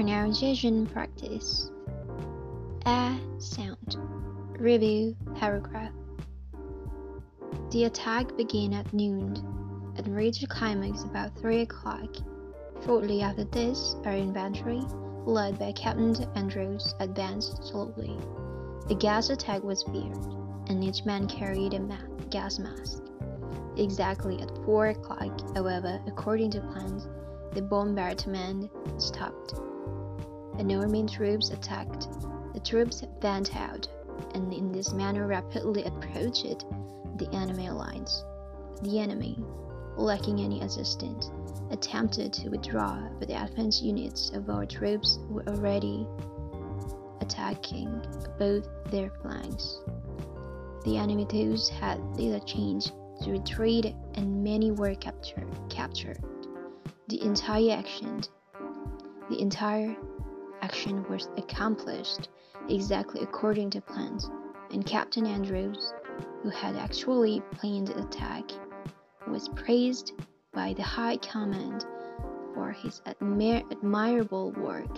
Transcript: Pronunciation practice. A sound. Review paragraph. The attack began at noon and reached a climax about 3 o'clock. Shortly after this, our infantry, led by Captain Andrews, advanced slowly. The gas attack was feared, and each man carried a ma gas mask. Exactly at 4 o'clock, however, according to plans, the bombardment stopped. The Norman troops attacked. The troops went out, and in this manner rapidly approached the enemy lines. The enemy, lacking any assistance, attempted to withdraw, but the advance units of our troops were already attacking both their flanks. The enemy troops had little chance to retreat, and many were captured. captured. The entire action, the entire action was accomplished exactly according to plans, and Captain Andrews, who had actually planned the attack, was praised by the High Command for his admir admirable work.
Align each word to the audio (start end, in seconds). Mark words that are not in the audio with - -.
Pronunciation 0.00 0.86
practice. 0.86 1.70
A 2.86 3.18
sound. 3.36 3.98
Review 4.58 5.14
paragraph. 5.34 5.92
The 7.70 7.84
attack 7.84 8.34
began 8.34 8.72
at 8.72 8.90
noon 8.94 9.36
and 9.98 10.16
reached 10.16 10.42
a 10.42 10.46
climax 10.46 11.02
about 11.02 11.38
3 11.38 11.60
o'clock. 11.60 12.16
Shortly 12.82 13.20
after 13.20 13.44
this, 13.44 13.94
our 14.06 14.14
infantry, 14.14 14.80
led 15.26 15.58
by 15.58 15.72
Captain 15.72 16.16
Andrews, 16.34 16.94
advanced 17.00 17.62
slowly. 17.62 18.16
The 18.88 18.94
gas 18.94 19.28
attack 19.28 19.62
was 19.62 19.82
feared, 19.82 20.16
and 20.68 20.82
each 20.82 21.04
man 21.04 21.28
carried 21.28 21.74
a 21.74 21.80
ma 21.80 21.98
gas 22.30 22.58
mask. 22.58 23.02
Exactly 23.76 24.40
at 24.40 24.64
4 24.64 24.86
o'clock, 24.86 25.54
however, 25.54 26.00
according 26.06 26.52
to 26.52 26.62
plans, 26.72 27.06
the 27.52 27.60
bombardment 27.60 28.70
stopped. 28.96 29.60
The 30.60 30.66
Norman 30.66 31.06
troops 31.06 31.48
attacked. 31.48 32.06
The 32.52 32.60
troops 32.60 33.02
went 33.22 33.56
out, 33.56 33.88
and 34.34 34.52
in 34.52 34.70
this 34.72 34.92
manner 34.92 35.26
rapidly 35.26 35.84
approached 35.84 36.66
the 37.16 37.30
enemy 37.32 37.70
lines. 37.70 38.22
The 38.82 38.98
enemy, 38.98 39.42
lacking 39.96 40.38
any 40.38 40.60
assistance, 40.60 41.30
attempted 41.70 42.34
to 42.34 42.50
withdraw, 42.50 43.08
but 43.18 43.28
the 43.28 43.42
advance 43.42 43.80
units 43.80 44.32
of 44.34 44.50
our 44.50 44.66
troops 44.66 45.18
were 45.30 45.48
already 45.48 46.06
attacking 47.22 48.04
both 48.38 48.68
their 48.90 49.08
flanks. 49.22 49.78
The 50.84 50.98
enemy 50.98 51.24
troops 51.24 51.70
had 51.70 52.04
little 52.18 52.38
chance 52.40 52.92
to 53.22 53.30
retreat, 53.30 53.94
and 54.12 54.44
many 54.44 54.72
were 54.72 54.94
captured. 54.96 55.48
captured. 55.70 56.18
The 57.08 57.22
entire 57.22 57.78
action, 57.78 58.20
the 59.30 59.40
entire 59.40 59.96
action 60.62 61.04
was 61.08 61.28
accomplished 61.36 62.28
exactly 62.68 63.22
according 63.22 63.70
to 63.70 63.80
plans, 63.80 64.30
and 64.70 64.86
Captain 64.86 65.26
Andrews, 65.26 65.92
who 66.42 66.50
had 66.50 66.76
actually 66.76 67.42
planned 67.52 67.88
the 67.88 67.98
attack, 68.02 68.50
was 69.26 69.48
praised 69.50 70.12
by 70.52 70.72
the 70.74 70.82
High 70.82 71.16
Command 71.18 71.84
for 72.54 72.72
his 72.72 73.00
admir 73.06 73.64
admirable 73.70 74.52
work. 74.52 74.90